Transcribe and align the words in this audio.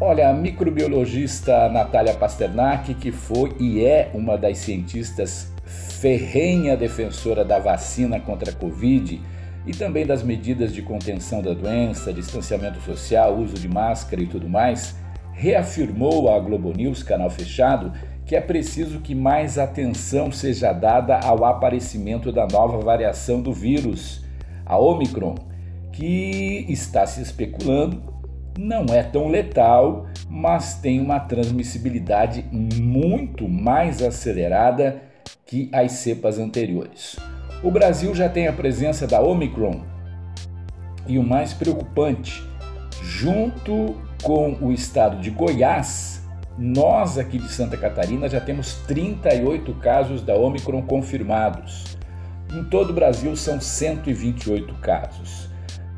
Olha, 0.00 0.28
a 0.28 0.32
microbiologista 0.32 1.68
Natália 1.68 2.14
Pasternak, 2.14 2.94
que 2.94 3.12
foi 3.12 3.54
e 3.60 3.84
é 3.84 4.10
uma 4.12 4.36
das 4.36 4.58
cientistas 4.58 5.52
ferrenha 5.64 6.76
defensora 6.76 7.44
da 7.44 7.60
vacina 7.60 8.18
contra 8.18 8.50
a 8.50 8.54
Covid 8.54 9.20
e 9.64 9.70
também 9.70 10.04
das 10.04 10.22
medidas 10.24 10.74
de 10.74 10.82
contenção 10.82 11.40
da 11.40 11.54
doença, 11.54 12.12
distanciamento 12.12 12.80
social, 12.80 13.36
uso 13.36 13.54
de 13.54 13.68
máscara 13.68 14.20
e 14.20 14.26
tudo 14.26 14.48
mais, 14.48 14.96
reafirmou 15.32 16.28
à 16.28 16.40
Globo 16.40 16.72
News, 16.72 17.04
canal 17.04 17.30
fechado, 17.30 17.92
que 18.26 18.34
é 18.34 18.40
preciso 18.40 18.98
que 18.98 19.14
mais 19.14 19.58
atenção 19.58 20.32
seja 20.32 20.72
dada 20.72 21.20
ao 21.20 21.44
aparecimento 21.44 22.32
da 22.32 22.48
nova 22.48 22.78
variação 22.78 23.40
do 23.40 23.52
vírus, 23.52 24.24
a 24.66 24.76
Omicron, 24.76 25.36
que 25.92 26.66
está 26.68 27.06
se 27.06 27.22
especulando 27.22 28.14
não 28.58 28.86
é 28.94 29.02
tão 29.02 29.28
letal, 29.28 30.06
mas 30.28 30.74
tem 30.74 31.00
uma 31.00 31.20
transmissibilidade 31.20 32.44
muito 32.52 33.48
mais 33.48 34.02
acelerada 34.02 35.02
que 35.46 35.68
as 35.72 35.92
cepas 35.92 36.38
anteriores. 36.38 37.16
O 37.62 37.70
Brasil 37.70 38.14
já 38.14 38.28
tem 38.28 38.46
a 38.46 38.52
presença 38.52 39.06
da 39.06 39.20
Omicron 39.20 39.82
e 41.06 41.18
o 41.18 41.22
mais 41.22 41.52
preocupante, 41.52 42.42
junto 43.02 43.96
com 44.22 44.56
o 44.60 44.72
estado 44.72 45.20
de 45.20 45.30
Goiás, 45.30 46.24
nós 46.56 47.18
aqui 47.18 47.38
de 47.38 47.48
Santa 47.48 47.76
Catarina 47.76 48.28
já 48.28 48.40
temos 48.40 48.74
38 48.86 49.74
casos 49.74 50.22
da 50.22 50.36
Omicron 50.36 50.82
confirmados. 50.82 51.98
Em 52.52 52.62
todo 52.64 52.90
o 52.90 52.92
Brasil 52.92 53.34
são 53.34 53.60
128 53.60 54.74
casos. 54.76 55.50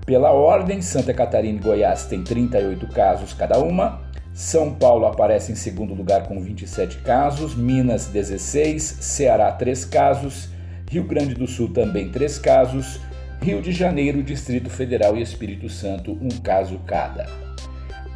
Pela 0.07 0.31
ordem, 0.31 0.81
Santa 0.81 1.13
Catarina 1.13 1.59
e 1.59 1.61
Goiás 1.61 2.05
têm 2.05 2.23
38 2.23 2.87
casos 2.87 3.33
cada 3.33 3.59
uma. 3.59 4.01
São 4.33 4.73
Paulo 4.73 5.05
aparece 5.05 5.51
em 5.51 5.57
segundo 5.57 5.95
lugar 5.95 6.29
com 6.29 6.41
27 6.41 6.99
casos, 6.99 7.57
Minas 7.57 8.07
16, 8.07 8.99
Ceará 9.01 9.51
3 9.51 9.85
casos, 9.85 10.49
Rio 10.89 11.03
Grande 11.03 11.35
do 11.35 11.49
Sul 11.49 11.73
também 11.73 12.09
3 12.09 12.39
casos, 12.39 13.01
Rio 13.43 13.61
de 13.61 13.73
Janeiro, 13.73 14.23
Distrito 14.23 14.71
Federal 14.71 15.17
e 15.17 15.23
Espírito 15.23 15.69
Santo 15.69 16.13
um 16.13 16.29
caso 16.41 16.79
cada. 16.87 17.27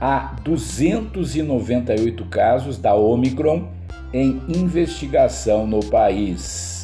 Há 0.01 0.37
298 0.45 2.25
casos 2.27 2.79
da 2.79 2.95
Omicron 2.95 3.69
em 4.13 4.41
investigação 4.49 5.67
no 5.67 5.81
país. 5.81 6.80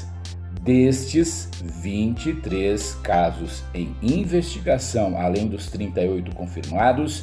Destes, 0.66 1.48
23 1.62 2.96
casos 2.96 3.62
em 3.72 3.94
investigação, 4.02 5.16
além 5.16 5.46
dos 5.46 5.70
38 5.70 6.34
confirmados, 6.34 7.22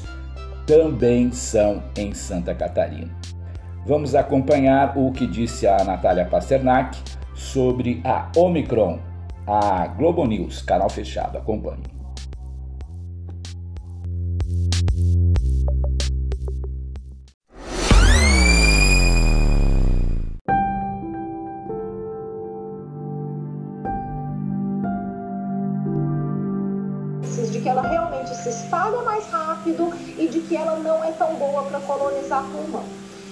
também 0.66 1.30
são 1.30 1.84
em 1.98 2.14
Santa 2.14 2.56
Catarina. 2.56 3.12
Vamos 3.86 4.16
acompanhar 4.16 4.98
o 4.98 5.12
que 5.12 5.28
disse 5.28 5.68
a 5.68 5.84
Natália 5.84 6.26
Pasternak 6.26 6.98
sobre 7.36 8.02
a 8.06 8.32
Omicron. 8.34 8.98
A 9.46 9.88
Globo 9.88 10.26
News, 10.26 10.62
canal 10.62 10.90
fechado, 10.90 11.38
acompanhe. 11.38 12.03
Rápido 29.63 29.94
e 30.18 30.28
de 30.28 30.41
que 30.41 30.56
ela 30.56 30.78
não 30.78 31.03
é 31.03 31.12
tão 31.12 31.35
boa 31.35 31.63
para 31.63 31.79
colonizar 31.79 32.44
pulmão. 32.51 32.84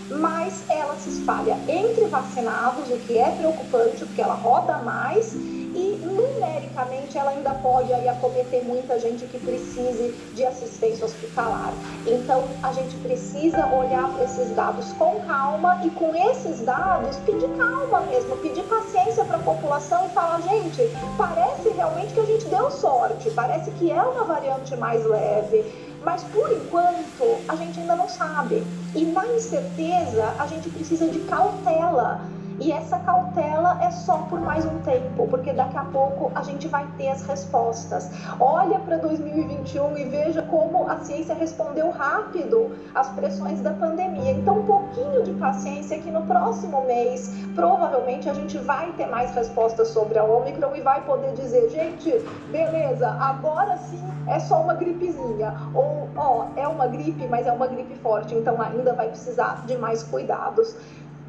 Mas 0.10 0.64
ela 0.70 0.96
se 0.96 1.10
espalha 1.10 1.58
entre 1.68 2.06
vacinados, 2.06 2.90
o 2.90 2.98
que 2.98 3.18
é 3.18 3.32
preocupante, 3.32 4.06
porque 4.06 4.22
ela 4.22 4.34
roda 4.34 4.78
mais 4.80 5.34
e 5.34 6.02
numericamente 6.04 7.18
ela 7.18 7.32
ainda 7.32 7.52
pode 7.52 7.94
aí 7.94 8.10
acometer 8.10 8.62
muita 8.66 9.00
gente 9.00 9.26
que 9.26 9.40
precise 9.40 10.14
de 10.34 10.46
assistência 10.46 11.06
hospitalar. 11.06 11.74
Então 12.06 12.44
a 12.62 12.74
gente 12.74 12.94
precisa 12.98 13.66
olhar 13.68 14.12
para 14.14 14.26
esses 14.26 14.54
dados 14.54 14.92
com 14.94 15.22
calma 15.22 15.80
e 15.86 15.90
com 15.92 16.14
esses 16.14 16.60
dados 16.60 17.16
pedir 17.26 17.48
calma 17.58 18.02
mesmo, 18.02 18.36
pedir 18.38 18.64
paciência 18.64 19.24
para 19.24 19.38
a 19.38 19.44
população 19.44 20.08
e 20.08 20.10
falar, 20.10 20.42
gente, 20.42 20.82
parece 21.18 21.70
realmente 21.70 22.14
que 22.14 22.20
a 22.20 22.26
gente 22.26 22.46
deu 22.48 22.70
sorte, 22.70 23.32
parece 23.32 23.72
que 23.72 23.90
é 23.90 24.02
uma 24.02 24.26
variante 24.26 24.76
mais 24.76 25.06
leve 25.06 25.91
mas 26.04 26.24
por 26.26 26.52
enquanto 26.52 27.42
a 27.48 27.56
gente 27.56 27.80
ainda 27.80 27.96
não 27.96 28.10
sabe. 28.10 28.64
E 28.96 29.06
na 29.06 29.26
incerteza 29.28 30.34
a 30.38 30.48
gente 30.48 30.70
precisa 30.70 31.08
de 31.08 31.20
cautela 31.22 32.22
e 32.62 32.72
essa 32.72 33.00
cautela 33.00 33.80
é 33.82 33.90
só 33.90 34.20
por 34.30 34.40
mais 34.40 34.64
um 34.66 34.78
tempo, 34.82 35.28
porque 35.28 35.52
daqui 35.52 35.76
a 35.76 35.84
pouco 35.86 36.32
a 36.36 36.44
gente 36.44 36.68
vai 36.68 36.86
ter 36.96 37.10
as 37.10 37.24
respostas. 37.24 38.08
Olha 38.40 38.78
para 38.78 38.98
2021 38.98 39.98
e 39.98 40.04
veja 40.06 40.44
como 40.44 40.88
a 40.88 40.98
ciência 41.00 41.34
respondeu 41.34 41.90
rápido 41.90 42.72
às 42.94 43.10
pressões 43.10 43.62
da 43.62 43.72
pandemia. 43.72 44.34
Então, 44.34 44.60
um 44.60 44.66
pouquinho 44.66 45.24
de 45.24 45.34
paciência 45.34 45.98
que 45.98 46.12
no 46.12 46.22
próximo 46.28 46.86
mês, 46.86 47.34
provavelmente 47.56 48.30
a 48.30 48.34
gente 48.36 48.60
vai 48.60 48.92
ter 48.92 49.08
mais 49.08 49.34
respostas 49.34 49.88
sobre 49.88 50.20
a 50.20 50.24
Omicron 50.24 50.76
e 50.76 50.82
vai 50.82 51.02
poder 51.02 51.34
dizer, 51.34 51.68
gente, 51.70 52.12
beleza, 52.52 53.10
agora 53.10 53.76
sim 53.78 54.12
é 54.28 54.40
só 54.40 54.62
uma 54.62 54.74
gripezinha. 54.74 55.56
Ou, 55.74 56.10
ó, 56.16 56.48
é 56.56 56.68
uma 56.68 56.88
gripe, 56.88 57.28
mas 57.28 57.48
é 57.48 57.52
uma 57.52 57.68
gripe 57.68 57.96
forte, 57.96 58.36
então 58.36 58.62
ainda 58.62 58.94
vai 58.94 59.08
precisar 59.10 59.66
de 59.66 59.78
mais 59.78 60.04
cuidados. 60.04 60.76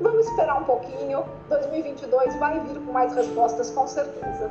Vamos 0.02 0.26
esperar 0.26 0.60
um 0.60 0.64
pouquinho. 0.64 1.24
2022 1.48 2.34
vai 2.36 2.58
vir 2.58 2.80
com 2.80 2.92
mais 2.92 3.14
respostas, 3.14 3.70
com 3.70 3.86
certeza. 3.86 4.50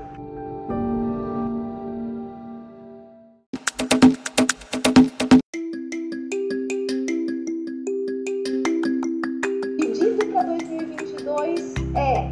Pedido 9.77 10.25
para 10.31 10.43
2022 10.43 11.73
é 11.95 12.31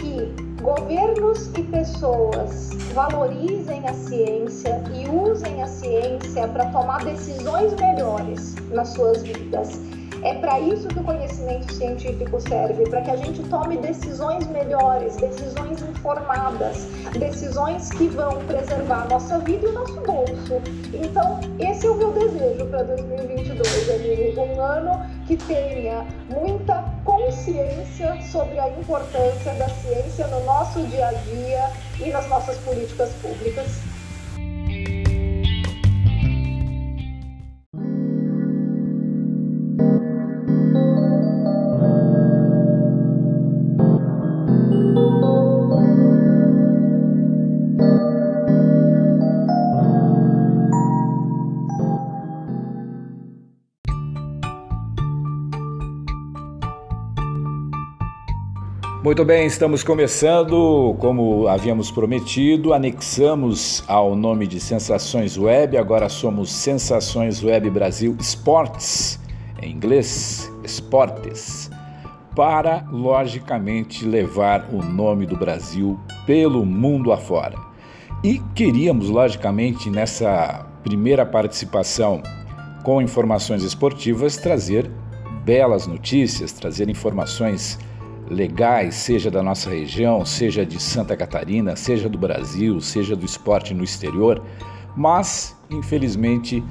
que 0.00 0.34
governos 0.60 1.46
e 1.56 1.62
pessoas 1.62 2.70
valorizem 2.94 3.86
a 3.86 3.94
ciência 3.94 4.82
e 4.92 5.08
usem 5.08 5.62
a 5.62 5.68
ciência 5.68 6.48
para 6.48 6.66
tomar 6.72 7.04
decisões 7.04 7.72
melhores 7.74 8.56
nas 8.72 8.88
suas 8.88 9.22
vidas 9.22 9.78
é 10.28 10.34
para 10.34 10.60
isso 10.60 10.86
que 10.88 10.98
o 10.98 11.04
conhecimento 11.04 11.72
científico 11.72 12.38
serve, 12.38 12.86
para 12.90 13.00
que 13.00 13.10
a 13.10 13.16
gente 13.16 13.42
tome 13.44 13.78
decisões 13.78 14.46
melhores, 14.48 15.16
decisões 15.16 15.80
informadas, 15.80 16.84
decisões 17.18 17.88
que 17.88 18.08
vão 18.08 18.32
preservar 18.44 19.04
a 19.04 19.04
nossa 19.06 19.38
vida 19.38 19.66
e 19.66 19.70
o 19.70 19.72
nosso 19.72 20.00
bolso. 20.02 20.60
Então, 20.92 21.40
esse 21.58 21.86
é 21.86 21.90
o 21.90 21.94
meu 21.94 22.12
desejo 22.12 22.66
para 22.66 22.82
2022, 22.82 23.90
amigo. 23.90 24.42
Um 24.42 24.60
ano 24.60 25.02
que 25.26 25.36
tenha 25.38 26.04
muita 26.28 26.84
consciência 27.06 28.20
sobre 28.30 28.58
a 28.58 28.68
importância 28.68 29.54
da 29.54 29.68
ciência 29.70 30.26
no 30.26 30.44
nosso 30.44 30.82
dia 30.88 31.08
a 31.08 31.12
dia 31.12 31.70
e 32.04 32.10
nas 32.10 32.28
nossas 32.28 32.58
políticas 32.58 33.10
públicas. 33.22 33.97
Muito 59.00 59.24
bem, 59.24 59.46
estamos 59.46 59.84
começando, 59.84 60.96
como 60.98 61.46
havíamos 61.46 61.88
prometido, 61.88 62.74
anexamos 62.74 63.84
ao 63.86 64.16
nome 64.16 64.44
de 64.44 64.58
Sensações 64.58 65.38
Web, 65.38 65.76
agora 65.76 66.08
somos 66.08 66.50
Sensações 66.50 67.40
Web 67.40 67.70
Brasil 67.70 68.16
Sports, 68.18 69.20
em 69.62 69.70
inglês, 69.70 70.52
Esportes, 70.64 71.70
para, 72.34 72.84
logicamente, 72.90 74.04
levar 74.04 74.68
o 74.72 74.82
nome 74.82 75.26
do 75.26 75.36
Brasil 75.36 75.96
pelo 76.26 76.66
mundo 76.66 77.12
afora. 77.12 77.56
E 78.24 78.40
queríamos, 78.52 79.08
logicamente, 79.08 79.88
nessa 79.88 80.66
primeira 80.82 81.24
participação 81.24 82.20
com 82.82 83.00
informações 83.00 83.62
esportivas, 83.62 84.36
trazer 84.36 84.90
belas 85.44 85.86
notícias, 85.86 86.50
trazer 86.50 86.90
informações 86.90 87.78
legais, 88.30 88.94
seja 88.94 89.30
da 89.30 89.42
nossa 89.42 89.70
região, 89.70 90.24
seja 90.24 90.64
de 90.64 90.80
Santa 90.80 91.16
Catarina, 91.16 91.76
seja 91.76 92.08
do 92.08 92.18
Brasil, 92.18 92.80
seja 92.80 93.16
do 93.16 93.24
esporte 93.24 93.74
no 93.74 93.84
exterior, 93.84 94.42
mas 94.96 95.56
infelizmente 95.70 96.62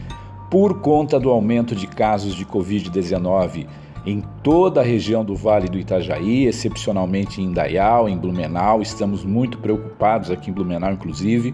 por 0.49 0.81
conta 0.81 1.19
do 1.19 1.29
aumento 1.29 1.75
de 1.75 1.87
casos 1.87 2.33
de 2.33 2.45
Covid-19 2.45 3.67
em 4.05 4.23
toda 4.41 4.79
a 4.79 4.83
região 4.83 5.25
do 5.25 5.35
Vale 5.35 5.67
do 5.67 5.77
Itajaí, 5.77 6.45
excepcionalmente 6.45 7.41
em 7.41 7.45
Indaial, 7.45 8.07
em 8.07 8.17
Blumenau, 8.17 8.81
estamos 8.81 9.25
muito 9.25 9.57
preocupados 9.57 10.31
aqui 10.31 10.49
em 10.49 10.53
Blumenau, 10.53 10.93
inclusive, 10.93 11.53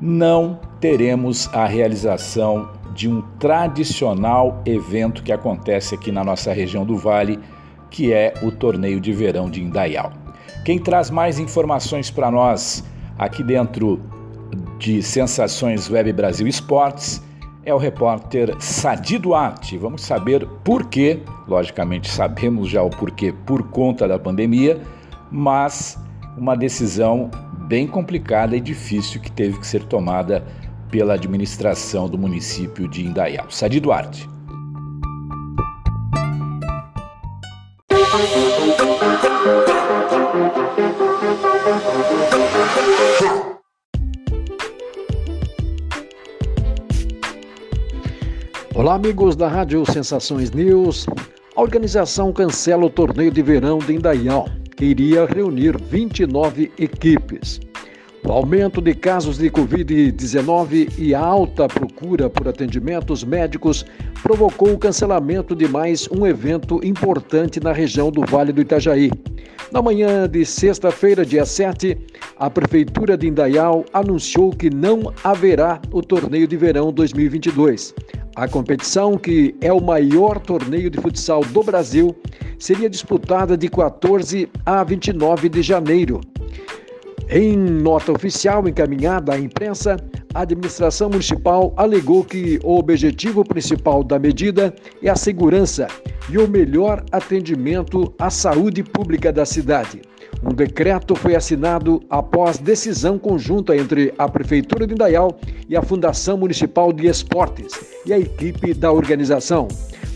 não 0.00 0.60
teremos 0.80 1.52
a 1.52 1.66
realização 1.66 2.70
de 2.94 3.08
um 3.08 3.20
tradicional 3.38 4.62
evento 4.64 5.24
que 5.24 5.32
acontece 5.32 5.94
aqui 5.94 6.12
na 6.12 6.22
nossa 6.22 6.52
região 6.52 6.86
do 6.86 6.96
Vale, 6.96 7.40
que 7.90 8.12
é 8.12 8.34
o 8.42 8.50
Torneio 8.50 9.00
de 9.00 9.12
Verão 9.12 9.48
de 9.48 9.62
Indaial. 9.62 10.12
Quem 10.64 10.78
traz 10.78 11.10
mais 11.10 11.38
informações 11.38 12.10
para 12.10 12.30
nós 12.30 12.84
aqui 13.18 13.42
dentro 13.42 14.00
de 14.78 15.02
Sensações 15.02 15.90
Web 15.90 16.12
Brasil 16.12 16.46
Esportes 16.46 17.22
é 17.64 17.74
o 17.74 17.78
repórter 17.78 18.54
Sadi 18.60 19.18
Duarte. 19.18 19.76
Vamos 19.76 20.02
saber 20.02 20.46
por 20.62 20.86
quê, 20.86 21.20
logicamente 21.48 22.08
sabemos 22.08 22.68
já 22.68 22.82
o 22.82 22.90
porquê 22.90 23.34
por 23.44 23.62
conta 23.70 24.06
da 24.06 24.18
pandemia, 24.18 24.80
mas 25.30 25.98
uma 26.36 26.56
decisão 26.56 27.30
bem 27.66 27.86
complicada 27.86 28.56
e 28.56 28.60
difícil 28.60 29.20
que 29.20 29.32
teve 29.32 29.58
que 29.58 29.66
ser 29.66 29.82
tomada 29.84 30.44
pela 30.90 31.14
administração 31.14 32.08
do 32.08 32.16
município 32.16 32.88
de 32.88 33.04
Indaial. 33.04 33.50
Sadi 33.50 33.80
Duarte. 33.80 34.35
Olá, 48.74 48.94
amigos 48.94 49.36
da 49.36 49.48
Rádio 49.48 49.84
Sensações 49.84 50.50
News. 50.50 51.06
A 51.54 51.60
organização 51.60 52.32
cancela 52.32 52.86
o 52.86 52.90
torneio 52.90 53.30
de 53.30 53.42
verão 53.42 53.78
de 53.78 53.94
Indaial, 53.94 54.48
que 54.76 54.86
iria 54.86 55.26
reunir 55.26 55.78
29 55.78 56.72
equipes. 56.78 57.60
O 58.28 58.32
aumento 58.32 58.82
de 58.82 58.92
casos 58.92 59.38
de 59.38 59.48
Covid-19 59.48 60.98
e 60.98 61.14
alta 61.14 61.68
procura 61.68 62.28
por 62.28 62.48
atendimentos 62.48 63.22
médicos 63.22 63.86
provocou 64.20 64.72
o 64.72 64.78
cancelamento 64.78 65.54
de 65.54 65.68
mais 65.68 66.08
um 66.10 66.26
evento 66.26 66.80
importante 66.84 67.60
na 67.60 67.72
região 67.72 68.10
do 68.10 68.26
Vale 68.26 68.52
do 68.52 68.60
Itajaí. 68.60 69.12
Na 69.70 69.80
manhã 69.80 70.28
de 70.28 70.44
sexta-feira, 70.44 71.24
dia 71.24 71.46
7, 71.46 71.96
a 72.36 72.50
Prefeitura 72.50 73.16
de 73.16 73.28
Indaial 73.28 73.84
anunciou 73.92 74.50
que 74.50 74.70
não 74.70 75.12
haverá 75.22 75.80
o 75.92 76.02
torneio 76.02 76.48
de 76.48 76.56
verão 76.56 76.92
2022. 76.92 77.94
A 78.34 78.48
competição, 78.48 79.16
que 79.16 79.54
é 79.60 79.72
o 79.72 79.80
maior 79.80 80.40
torneio 80.40 80.90
de 80.90 81.00
futsal 81.00 81.42
do 81.44 81.62
Brasil, 81.62 82.14
seria 82.58 82.90
disputada 82.90 83.56
de 83.56 83.68
14 83.68 84.48
a 84.64 84.82
29 84.82 85.48
de 85.48 85.62
janeiro. 85.62 86.20
Em 87.28 87.56
nota 87.56 88.12
oficial 88.12 88.68
encaminhada 88.68 89.34
à 89.34 89.38
imprensa, 89.38 89.96
a 90.32 90.42
administração 90.42 91.10
municipal 91.10 91.72
alegou 91.76 92.22
que 92.22 92.60
o 92.62 92.78
objetivo 92.78 93.44
principal 93.44 94.04
da 94.04 94.16
medida 94.16 94.72
é 95.02 95.10
a 95.10 95.16
segurança 95.16 95.88
e 96.30 96.38
o 96.38 96.46
melhor 96.46 97.04
atendimento 97.10 98.14
à 98.16 98.30
saúde 98.30 98.84
pública 98.84 99.32
da 99.32 99.44
cidade. 99.44 100.02
Um 100.44 100.54
decreto 100.54 101.16
foi 101.16 101.34
assinado 101.34 102.00
após 102.08 102.58
decisão 102.58 103.18
conjunta 103.18 103.76
entre 103.76 104.14
a 104.16 104.28
Prefeitura 104.28 104.86
de 104.86 104.94
Indaial 104.94 105.36
e 105.68 105.76
a 105.76 105.82
Fundação 105.82 106.36
Municipal 106.36 106.92
de 106.92 107.08
Esportes 107.08 107.72
e 108.06 108.12
a 108.12 108.18
equipe 108.18 108.72
da 108.72 108.92
organização. 108.92 109.66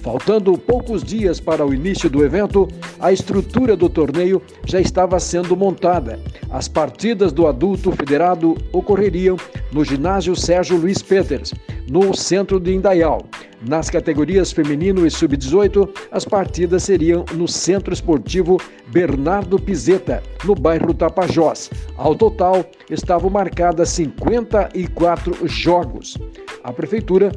Faltando 0.02 0.56
poucos 0.56 1.04
dias 1.04 1.38
para 1.38 1.64
o 1.64 1.74
início 1.74 2.08
do 2.08 2.24
evento, 2.24 2.66
a 2.98 3.12
estrutura 3.12 3.76
do 3.76 3.88
torneio 3.88 4.40
já 4.64 4.80
estava 4.80 5.20
sendo 5.20 5.54
montada. 5.54 6.18
As 6.48 6.66
partidas 6.66 7.32
do 7.32 7.46
adulto 7.46 7.92
federado 7.92 8.56
ocorreriam 8.72 9.36
no 9.70 9.84
ginásio 9.84 10.34
Sérgio 10.34 10.78
Luiz 10.78 11.02
Peters, 11.02 11.52
no 11.90 12.16
centro 12.16 12.58
de 12.58 12.72
Indaial. 12.74 13.20
Nas 13.68 13.90
categorias 13.90 14.50
feminino 14.52 15.06
e 15.06 15.10
sub-18, 15.10 15.86
as 16.10 16.24
partidas 16.24 16.84
seriam 16.84 17.26
no 17.34 17.46
Centro 17.46 17.92
Esportivo 17.92 18.56
Bernardo 18.86 19.58
Pizeta, 19.58 20.22
no 20.44 20.54
bairro 20.54 20.94
Tapajós. 20.94 21.68
Ao 21.98 22.14
total, 22.14 22.64
estavam 22.88 23.28
marcadas 23.28 23.90
54 23.90 25.46
jogos. 25.46 26.16
A 26.64 26.72
prefeitura 26.72 27.30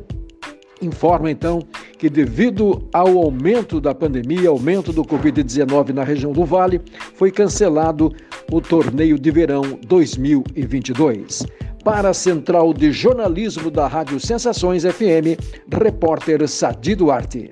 informa 0.82 1.30
então 1.30 1.60
que 2.04 2.10
devido 2.10 2.86
ao 2.92 3.18
aumento 3.18 3.80
da 3.80 3.96
pandemia, 3.96 4.50
aumento 4.50 4.92
do 4.92 5.06
Covid-19 5.06 5.94
na 5.94 6.04
região 6.04 6.34
do 6.34 6.44
Vale, 6.44 6.82
foi 7.16 7.32
cancelado 7.32 8.14
o 8.52 8.60
torneio 8.60 9.18
de 9.18 9.32
verão 9.32 9.80
2022. 9.88 11.46
Para 11.82 12.10
a 12.10 12.14
Central 12.14 12.74
de 12.74 12.92
Jornalismo 12.92 13.72
da 13.72 13.88
Rádio 13.88 14.20
Sensações 14.20 14.84
FM, 14.84 15.40
repórter 15.72 16.46
Sadi 16.46 16.94
Duarte. 16.94 17.50